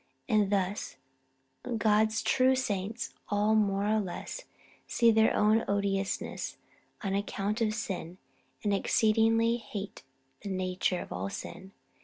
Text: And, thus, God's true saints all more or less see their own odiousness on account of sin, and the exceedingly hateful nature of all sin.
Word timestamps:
And, 0.27 0.51
thus, 0.51 0.95
God's 1.77 2.23
true 2.23 2.55
saints 2.55 3.13
all 3.29 3.53
more 3.53 3.85
or 3.85 3.99
less 3.99 4.45
see 4.87 5.11
their 5.11 5.31
own 5.35 5.63
odiousness 5.67 6.57
on 7.03 7.13
account 7.13 7.61
of 7.61 7.75
sin, 7.75 8.17
and 8.63 8.73
the 8.73 8.77
exceedingly 8.77 9.57
hateful 9.57 10.07
nature 10.43 11.01
of 11.01 11.11
all 11.13 11.29
sin. 11.29 11.73